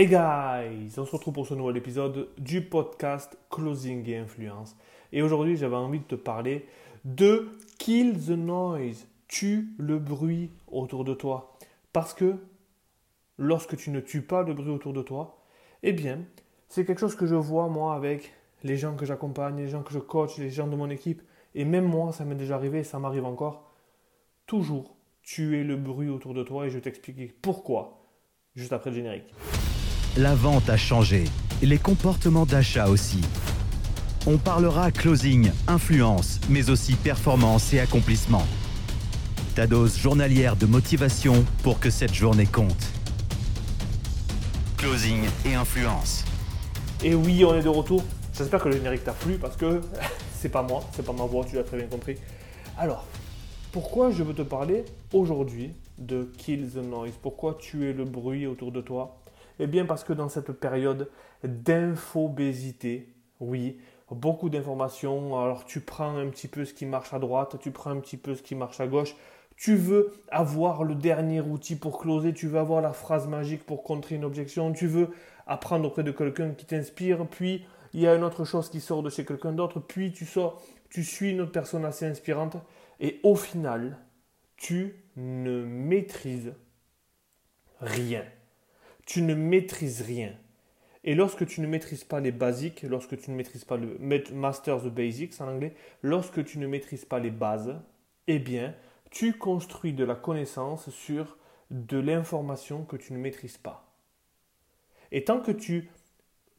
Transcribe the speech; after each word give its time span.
Hey 0.00 0.06
guys, 0.06 0.96
on 0.96 1.04
se 1.04 1.10
retrouve 1.10 1.34
pour 1.34 1.46
ce 1.48 1.54
nouvel 1.54 1.76
épisode 1.76 2.28
du 2.38 2.62
podcast 2.62 3.36
Closing 3.50 4.08
et 4.08 4.18
Influence. 4.18 4.76
Et 5.10 5.22
aujourd'hui, 5.22 5.56
j'avais 5.56 5.74
envie 5.74 5.98
de 5.98 6.04
te 6.04 6.14
parler 6.14 6.66
de 7.04 7.48
Kill 7.80 8.16
the 8.16 8.38
Noise, 8.38 9.08
tue 9.26 9.70
le 9.76 9.98
bruit 9.98 10.52
autour 10.68 11.02
de 11.02 11.14
toi. 11.14 11.58
Parce 11.92 12.14
que 12.14 12.36
lorsque 13.38 13.76
tu 13.76 13.90
ne 13.90 13.98
tues 13.98 14.22
pas 14.22 14.44
le 14.44 14.54
bruit 14.54 14.70
autour 14.70 14.92
de 14.92 15.02
toi, 15.02 15.42
eh 15.82 15.92
bien, 15.92 16.20
c'est 16.68 16.84
quelque 16.84 17.00
chose 17.00 17.16
que 17.16 17.26
je 17.26 17.34
vois 17.34 17.66
moi 17.66 17.96
avec 17.96 18.32
les 18.62 18.76
gens 18.76 18.94
que 18.94 19.04
j'accompagne, 19.04 19.56
les 19.56 19.66
gens 19.66 19.82
que 19.82 19.92
je 19.92 19.98
coach, 19.98 20.38
les 20.38 20.50
gens 20.50 20.68
de 20.68 20.76
mon 20.76 20.90
équipe. 20.90 21.22
Et 21.56 21.64
même 21.64 21.86
moi, 21.86 22.12
ça 22.12 22.24
m'est 22.24 22.36
déjà 22.36 22.54
arrivé, 22.54 22.84
ça 22.84 23.00
m'arrive 23.00 23.24
encore. 23.24 23.72
Toujours 24.46 24.94
tuer 25.24 25.64
le 25.64 25.74
bruit 25.74 26.08
autour 26.08 26.34
de 26.34 26.44
toi 26.44 26.66
et 26.66 26.70
je 26.70 26.76
vais 26.76 26.82
t'expliquer 26.82 27.34
pourquoi 27.42 28.04
juste 28.54 28.72
après 28.72 28.90
le 28.90 28.96
générique. 28.96 29.34
La 30.16 30.34
vente 30.34 30.68
a 30.68 30.76
changé, 30.76 31.24
les 31.62 31.78
comportements 31.78 32.46
d'achat 32.46 32.88
aussi. 32.88 33.20
On 34.26 34.36
parlera 34.36 34.90
closing, 34.90 35.52
influence, 35.68 36.40
mais 36.48 36.70
aussi 36.70 36.94
performance 36.94 37.72
et 37.72 37.78
accomplissement. 37.78 38.42
Ta 39.54 39.68
dose 39.68 39.96
journalière 39.96 40.56
de 40.56 40.66
motivation 40.66 41.44
pour 41.62 41.78
que 41.78 41.90
cette 41.90 42.14
journée 42.14 42.46
compte. 42.46 42.90
Closing 44.76 45.22
et 45.46 45.54
influence. 45.54 46.24
Et 47.04 47.14
oui, 47.14 47.44
on 47.44 47.54
est 47.54 47.62
de 47.62 47.68
retour. 47.68 48.02
J'espère 48.36 48.60
que 48.60 48.70
le 48.70 48.76
générique 48.76 49.04
t'a 49.04 49.12
plu 49.12 49.34
parce 49.38 49.56
que 49.56 49.80
c'est 50.34 50.48
pas 50.48 50.62
moi, 50.62 50.82
c'est 50.96 51.04
pas 51.04 51.12
ma 51.12 51.26
voix, 51.26 51.44
tu 51.44 51.54
l'as 51.54 51.64
très 51.64 51.76
bien 51.76 51.86
compris. 51.86 52.16
Alors, 52.76 53.04
pourquoi 53.70 54.10
je 54.10 54.24
veux 54.24 54.34
te 54.34 54.42
parler 54.42 54.84
aujourd'hui 55.12 55.74
de 55.98 56.24
Kill 56.38 56.68
the 56.70 56.76
Noise? 56.78 57.14
Pourquoi 57.22 57.54
tuer 57.54 57.92
le 57.92 58.04
bruit 58.04 58.46
autour 58.46 58.72
de 58.72 58.80
toi? 58.80 59.20
Eh 59.58 59.66
bien 59.66 59.84
parce 59.84 60.04
que 60.04 60.12
dans 60.12 60.28
cette 60.28 60.52
période 60.52 61.10
d'infobésité, 61.42 63.14
oui, 63.40 63.78
beaucoup 64.10 64.48
d'informations, 64.48 65.38
alors 65.38 65.64
tu 65.64 65.80
prends 65.80 66.16
un 66.16 66.28
petit 66.28 66.48
peu 66.48 66.64
ce 66.64 66.74
qui 66.74 66.86
marche 66.86 67.12
à 67.12 67.18
droite, 67.18 67.56
tu 67.60 67.70
prends 67.70 67.90
un 67.90 68.00
petit 68.00 68.16
peu 68.16 68.34
ce 68.34 68.42
qui 68.42 68.54
marche 68.54 68.80
à 68.80 68.86
gauche, 68.86 69.14
tu 69.56 69.74
veux 69.74 70.12
avoir 70.30 70.84
le 70.84 70.94
dernier 70.94 71.40
outil 71.40 71.76
pour 71.76 71.98
closer, 71.98 72.32
tu 72.32 72.46
veux 72.46 72.58
avoir 72.58 72.80
la 72.80 72.92
phrase 72.92 73.26
magique 73.26 73.66
pour 73.66 73.82
contrer 73.82 74.14
une 74.14 74.24
objection, 74.24 74.72
tu 74.72 74.86
veux 74.86 75.10
apprendre 75.46 75.88
auprès 75.88 76.04
de 76.04 76.12
quelqu'un 76.12 76.50
qui 76.50 76.64
t'inspire, 76.64 77.26
puis 77.26 77.66
il 77.92 78.00
y 78.00 78.06
a 78.06 78.14
une 78.14 78.22
autre 78.22 78.44
chose 78.44 78.70
qui 78.70 78.80
sort 78.80 79.02
de 79.02 79.10
chez 79.10 79.24
quelqu'un 79.24 79.52
d'autre, 79.52 79.80
puis 79.80 80.12
tu 80.12 80.26
sors, 80.26 80.62
tu 80.90 81.02
suis 81.02 81.32
une 81.32 81.40
autre 81.40 81.52
personne 81.52 81.84
assez 81.84 82.06
inspirante, 82.06 82.56
et 83.00 83.20
au 83.24 83.34
final, 83.34 83.98
tu 84.56 84.94
ne 85.16 85.64
maîtrises 85.64 86.54
rien. 87.80 88.22
Tu 89.08 89.22
ne 89.22 89.34
maîtrises 89.34 90.02
rien. 90.02 90.34
Et 91.02 91.14
lorsque 91.14 91.46
tu 91.46 91.62
ne 91.62 91.66
maîtrises 91.66 92.04
pas 92.04 92.20
les 92.20 92.30
basiques, 92.30 92.82
lorsque 92.82 93.16
tu 93.16 93.30
ne 93.30 93.36
maîtrises 93.36 93.64
pas 93.64 93.78
le 93.78 93.96
Master 94.34 94.82
the 94.82 94.88
Basics 94.88 95.40
en 95.40 95.48
anglais, 95.48 95.74
lorsque 96.02 96.44
tu 96.44 96.58
ne 96.58 96.66
maîtrises 96.66 97.06
pas 97.06 97.18
les 97.18 97.30
bases, 97.30 97.74
eh 98.26 98.38
bien, 98.38 98.74
tu 99.10 99.32
construis 99.32 99.94
de 99.94 100.04
la 100.04 100.14
connaissance 100.14 100.90
sur 100.90 101.38
de 101.70 101.98
l'information 101.98 102.84
que 102.84 102.96
tu 102.96 103.14
ne 103.14 103.18
maîtrises 103.18 103.56
pas. 103.56 103.90
Et 105.10 105.24
tant 105.24 105.40
que 105.40 105.52
tu 105.52 105.88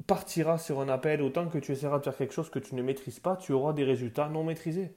partiras 0.07 0.57
sur 0.57 0.79
un 0.79 0.89
appel, 0.89 1.21
autant 1.21 1.49
que 1.49 1.59
tu 1.59 1.73
essaieras 1.73 1.99
de 1.99 2.05
faire 2.05 2.17
quelque 2.17 2.33
chose 2.33 2.49
que 2.49 2.57
tu 2.57 2.73
ne 2.73 2.81
maîtrises 2.81 3.19
pas, 3.19 3.37
tu 3.37 3.51
auras 3.51 3.73
des 3.73 3.83
résultats 3.83 4.27
non 4.27 4.43
maîtrisés. 4.43 4.95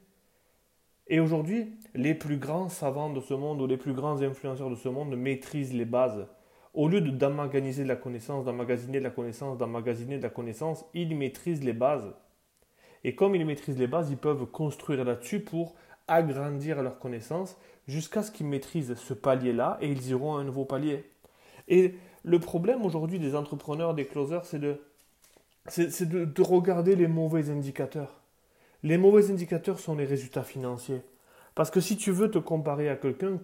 Et 1.06 1.20
aujourd'hui, 1.20 1.78
les 1.92 2.14
plus 2.14 2.38
grands 2.38 2.70
savants 2.70 3.12
de 3.12 3.20
ce 3.20 3.34
monde 3.34 3.60
ou 3.60 3.66
les 3.66 3.76
plus 3.76 3.92
grands 3.92 4.22
influenceurs 4.22 4.70
de 4.70 4.74
ce 4.74 4.88
monde 4.88 5.14
maîtrisent 5.14 5.74
les 5.74 5.84
bases. 5.84 6.26
Au 6.74 6.88
lieu 6.88 7.00
de 7.02 7.84
la 7.84 7.96
connaissance, 7.96 8.44
d'emmagasiner 8.44 8.98
de 8.98 9.04
la 9.04 9.10
connaissance, 9.10 9.58
d'emmagasiner 9.58 10.16
de 10.16 10.22
la 10.22 10.30
connaissance, 10.30 10.84
ils 10.94 11.14
maîtrisent 11.14 11.62
les 11.62 11.74
bases. 11.74 12.14
Et 13.04 13.14
comme 13.14 13.34
ils 13.34 13.44
maîtrisent 13.44 13.78
les 13.78 13.86
bases, 13.86 14.10
ils 14.10 14.16
peuvent 14.16 14.46
construire 14.46 15.04
là-dessus 15.04 15.40
pour 15.40 15.74
agrandir 16.08 16.82
leur 16.82 16.98
connaissance 16.98 17.58
jusqu'à 17.86 18.22
ce 18.22 18.30
qu'ils 18.30 18.46
maîtrisent 18.46 18.94
ce 18.94 19.14
palier-là 19.14 19.78
et 19.80 19.88
ils 19.88 20.08
iront 20.08 20.36
à 20.36 20.40
un 20.40 20.44
nouveau 20.44 20.64
palier. 20.64 21.04
Et 21.68 21.94
le 22.24 22.38
problème 22.38 22.84
aujourd'hui 22.84 23.18
des 23.18 23.34
entrepreneurs, 23.34 23.94
des 23.94 24.06
closers, 24.06 24.44
c'est, 24.46 24.58
de 26.08 26.42
regarder 26.42 26.96
les 26.96 27.08
mauvais 27.08 27.50
indicateurs. 27.50 28.20
Les 28.82 28.98
mauvais 28.98 29.30
indicateurs 29.30 29.78
sont 29.78 29.94
les 29.94 30.04
résultats 30.04 30.42
financiers. 30.42 31.02
Parce 31.54 31.70
que 31.70 31.80
si 31.80 31.96
tu 31.96 32.10
veux 32.10 32.30
te 32.30 32.38
comparer 32.38 32.88
à 32.88 32.96
quelqu'un, 32.96 33.38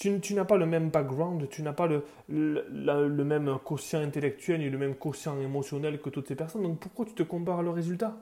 tu, 0.00 0.34
n'as 0.34 0.46
pas 0.46 0.56
le 0.56 0.64
même 0.64 0.88
background, 0.88 1.46
tu 1.50 1.62
n'as 1.62 1.74
pas 1.74 1.86
le, 1.86 2.04
le, 2.28 3.24
même 3.24 3.58
quotient 3.62 4.00
intellectuel 4.00 4.62
et 4.62 4.70
le 4.70 4.78
même 4.78 4.94
quotient 4.94 5.38
émotionnel 5.38 6.00
que 6.00 6.08
toutes 6.08 6.26
ces 6.26 6.36
personnes. 6.36 6.62
Donc 6.62 6.80
pourquoi 6.80 7.04
tu 7.04 7.12
te 7.12 7.22
compares 7.22 7.58
à 7.58 7.62
leurs 7.62 7.74
résultats? 7.74 8.16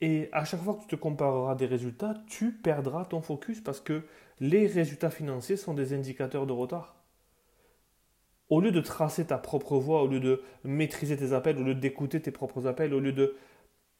Et 0.00 0.28
à 0.32 0.44
chaque 0.44 0.60
fois 0.60 0.74
que 0.74 0.82
tu 0.82 0.88
te 0.88 0.96
compareras 0.96 1.54
des 1.54 1.66
résultats, 1.66 2.14
tu 2.26 2.52
perdras 2.52 3.04
ton 3.04 3.22
focus 3.22 3.60
parce 3.60 3.80
que 3.80 4.02
les 4.40 4.66
résultats 4.66 5.10
financiers 5.10 5.56
sont 5.56 5.72
des 5.72 5.94
indicateurs 5.94 6.46
de 6.46 6.52
retard. 6.52 6.96
Au 8.48 8.60
lieu 8.60 8.72
de 8.72 8.80
tracer 8.80 9.26
ta 9.26 9.38
propre 9.38 9.76
voie, 9.78 10.02
au 10.02 10.08
lieu 10.08 10.20
de 10.20 10.42
maîtriser 10.64 11.16
tes 11.16 11.32
appels, 11.32 11.58
au 11.58 11.62
lieu 11.62 11.74
d'écouter 11.76 12.20
tes 12.20 12.32
propres 12.32 12.66
appels, 12.66 12.92
au 12.92 13.00
lieu 13.00 13.12
de 13.12 13.36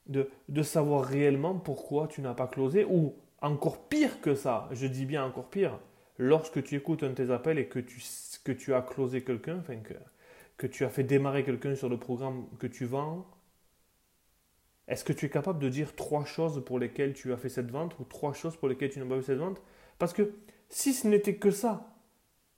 de, 0.09 0.63
savoir 0.63 1.05
réellement 1.05 1.55
pourquoi 1.55 2.07
tu 2.07 2.21
n'as 2.21 2.35
pas 2.35 2.47
closé, 2.47 2.85
ou 2.85 3.15
encore 3.47 3.89
pire 3.89 4.21
que 4.21 4.34
ça, 4.34 4.69
je 4.73 4.87
dis 4.87 5.07
bien 5.07 5.25
encore 5.25 5.49
pire, 5.49 5.79
lorsque 6.19 6.62
tu 6.62 6.77
écoutes 6.77 7.03
un 7.03 7.11
de 7.11 7.15
tes 7.15 7.31
appels 7.31 7.59
et 7.59 7.67
que 7.67 7.79
tu, 7.79 8.03
que 8.45 8.53
tu 8.53 8.75
as 8.75 8.83
closé 8.83 9.23
quelqu'un, 9.23 9.62
que 10.57 10.67
tu 10.67 10.84
as 10.84 10.89
fait 10.89 11.05
démarrer 11.05 11.45
quelqu'un 11.45 11.75
sur 11.75 11.89
le 11.89 11.99
programme 11.99 12.47
que 12.59 12.67
tu 12.67 12.85
vends, 12.85 13.27
est-ce 14.89 15.05
que 15.05 15.12
tu 15.12 15.27
es 15.27 15.31
capable 15.31 15.59
de 15.59 15.69
dire 15.69 15.97
trois 15.97 16.25
choses 16.25 16.65
pour 16.65 16.79
lesquelles 16.79 17.12
tu 17.12 17.33
as 17.33 17.37
fait 17.37 17.49
cette 17.49 17.71
vente 17.71 17.99
ou 17.99 18.05
trois 18.05 18.33
choses 18.33 18.56
pour 18.56 18.69
lesquelles 18.69 18.91
tu 18.91 19.01
n'as 19.01 19.06
pas 19.06 19.17
fait 19.17 19.33
cette 19.33 19.39
vente? 19.39 19.61
Parce 19.99 20.12
que 20.12 20.35
si 20.69 20.95
ce 20.95 21.09
n'était 21.09 21.37
que 21.37 21.51
ça, 21.51 21.97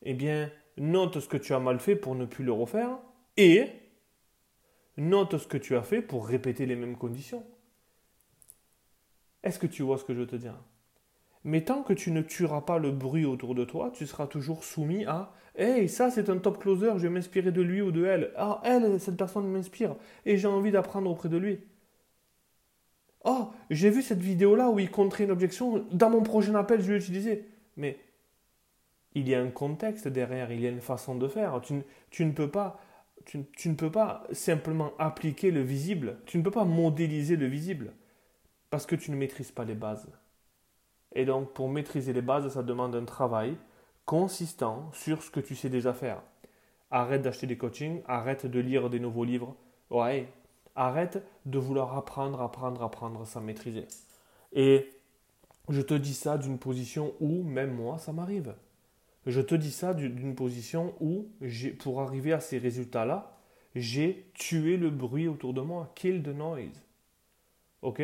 eh 0.02 0.14
bien, 0.14 0.50
note 0.76 1.20
ce 1.20 1.28
que 1.28 1.38
tu 1.38 1.54
as 1.54 1.58
mal 1.58 1.80
fait 1.80 1.96
pour 1.96 2.14
ne 2.14 2.26
plus 2.26 2.44
le 2.44 2.52
refaire 2.52 2.98
et 3.38 3.70
Note 4.98 5.38
ce 5.38 5.46
que 5.46 5.56
tu 5.56 5.76
as 5.76 5.82
fait 5.82 6.02
pour 6.02 6.26
répéter 6.26 6.66
les 6.66 6.74
mêmes 6.74 6.96
conditions. 6.96 7.46
Est-ce 9.44 9.60
que 9.60 9.68
tu 9.68 9.82
vois 9.84 9.96
ce 9.96 10.02
que 10.02 10.12
je 10.12 10.18
veux 10.18 10.26
te 10.26 10.34
dire? 10.34 10.60
Mais 11.44 11.64
tant 11.64 11.82
que 11.82 11.92
tu 11.92 12.10
ne 12.10 12.22
tueras 12.22 12.62
pas 12.62 12.78
le 12.78 12.90
bruit 12.90 13.24
autour 13.24 13.54
de 13.54 13.64
toi, 13.64 13.90
tu 13.94 14.06
seras 14.06 14.26
toujours 14.26 14.64
soumis 14.64 15.04
à 15.06 15.32
Hey, 15.56 15.88
ça 15.88 16.10
c'est 16.10 16.30
un 16.30 16.38
top 16.38 16.58
closer, 16.58 16.92
je 16.96 17.02
vais 17.02 17.08
m'inspirer 17.10 17.50
de 17.50 17.62
lui 17.62 17.82
ou 17.82 17.90
de 17.90 18.04
elle. 18.04 18.32
Ah, 18.36 18.60
elle, 18.64 19.00
cette 19.00 19.16
personne 19.16 19.48
m'inspire 19.48 19.96
et 20.24 20.36
j'ai 20.38 20.46
envie 20.46 20.70
d'apprendre 20.70 21.10
auprès 21.10 21.28
de 21.28 21.36
lui. 21.36 21.60
Oh, 23.24 23.50
j'ai 23.70 23.90
vu 23.90 24.02
cette 24.02 24.20
vidéo-là 24.20 24.70
où 24.70 24.78
il 24.78 24.90
contrait 24.90 25.24
une 25.24 25.32
objection, 25.32 25.84
dans 25.90 26.10
mon 26.10 26.22
prochain 26.22 26.54
appel, 26.54 26.80
je 26.80 26.86
vais 26.86 26.98
l'utiliser. 26.98 27.44
Mais 27.76 27.98
il 29.14 29.28
y 29.28 29.34
a 29.34 29.40
un 29.42 29.50
contexte 29.50 30.06
derrière, 30.08 30.52
il 30.52 30.60
y 30.60 30.66
a 30.66 30.70
une 30.70 30.80
façon 30.80 31.16
de 31.16 31.26
faire. 31.28 31.60
Tu, 31.62 31.82
tu 32.10 32.24
ne 32.24 32.32
peux 32.32 32.48
pas 32.48 32.80
tu, 33.28 33.68
ne 33.68 33.74
peux 33.74 33.90
pas 33.90 34.26
simplement 34.32 34.92
appliquer 34.98 35.50
le 35.50 35.60
visible, 35.62 36.18
tu 36.26 36.38
ne 36.38 36.42
peux 36.42 36.50
pas 36.50 36.64
modéliser 36.64 37.36
le 37.36 37.46
visible, 37.46 37.92
parce 38.70 38.86
que 38.86 38.96
tu 38.96 39.10
ne 39.10 39.16
maîtrises 39.16 39.52
pas 39.52 39.64
les 39.64 39.74
bases. 39.74 40.08
Et 41.14 41.24
donc, 41.24 41.52
pour 41.52 41.68
maîtriser 41.68 42.12
les 42.12 42.22
bases, 42.22 42.52
ça 42.52 42.62
demande 42.62 42.94
un 42.94 43.04
travail 43.04 43.56
consistant 44.04 44.90
sur 44.92 45.22
ce 45.22 45.30
que 45.30 45.40
tu 45.40 45.54
sais 45.54 45.68
déjà 45.68 45.92
faire. 45.92 46.22
Arrête 46.90 47.22
d'acheter 47.22 47.46
des 47.46 47.58
coachings, 47.58 48.02
arrête 48.06 48.46
de 48.46 48.60
lire 48.60 48.88
des 48.88 49.00
nouveaux 49.00 49.24
livres. 49.24 49.54
Ouais, 49.90 50.28
arrête 50.74 51.22
de 51.44 51.58
vouloir 51.58 51.96
apprendre, 51.96 52.40
apprendre, 52.40 52.82
apprendre 52.82 53.26
sans 53.26 53.40
maîtriser. 53.40 53.86
Et 54.52 54.90
je 55.68 55.82
te 55.82 55.94
dis 55.94 56.14
ça 56.14 56.38
d'une 56.38 56.58
position 56.58 57.12
où, 57.20 57.42
même 57.42 57.74
moi, 57.74 57.98
ça 57.98 58.12
m'arrive. 58.12 58.54
Je 59.26 59.40
te 59.40 59.54
dis 59.54 59.72
ça 59.72 59.92
d'une 59.92 60.34
position 60.34 60.94
où, 61.00 61.28
pour 61.80 62.00
arriver 62.00 62.32
à 62.32 62.40
ces 62.40 62.56
résultats-là, 62.58 63.36
j'ai 63.74 64.30
tué 64.34 64.78
le 64.78 64.88
bruit 64.88 65.28
autour 65.28 65.52
de 65.52 65.60
moi. 65.60 65.92
Kill 65.94 66.22
the 66.22 66.28
noise. 66.28 66.82
Ok? 67.82 68.02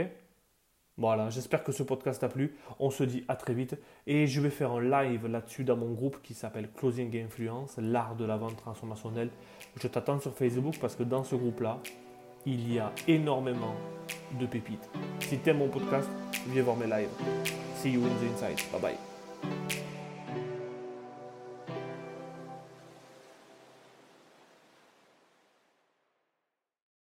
Voilà, 0.97 1.29
j'espère 1.29 1.65
que 1.65 1.73
ce 1.73 1.83
podcast 1.83 2.21
t'a 2.21 2.29
plu. 2.29 2.55
On 2.79 2.91
se 2.91 3.03
dit 3.03 3.25
à 3.27 3.35
très 3.35 3.53
vite. 3.53 3.77
Et 4.07 4.27
je 4.27 4.41
vais 4.41 4.51
faire 4.51 4.71
un 4.71 4.81
live 4.81 5.27
là-dessus 5.27 5.65
dans 5.65 5.77
mon 5.77 5.93
groupe 5.93 6.23
qui 6.23 6.35
s'appelle 6.35 6.69
Closing 6.77 7.17
Influence, 7.17 7.77
l'art 7.79 8.15
de 8.15 8.25
la 8.25 8.37
vente 8.37 8.57
transformationnelle. 8.57 9.31
Je 9.81 9.89
t'attends 9.89 10.21
sur 10.21 10.35
Facebook 10.35 10.79
parce 10.81 10.95
que 10.95 11.03
dans 11.03 11.25
ce 11.25 11.35
groupe-là, 11.35 11.81
il 12.47 12.73
y 12.73 12.79
a 12.79 12.93
énormément 13.09 13.75
de 14.39 14.47
pépites. 14.47 14.89
Si 15.21 15.39
tu 15.39 15.51
aimes 15.51 15.59
mon 15.59 15.69
podcast, 15.69 16.09
viens 16.49 16.63
voir 16.63 16.77
mes 16.77 16.87
lives. 16.87 17.09
See 17.77 17.93
you 17.93 18.03
in 18.05 18.09
the 18.09 18.33
inside. 18.33 18.61
Bye 18.71 18.81
bye. 18.81 19.84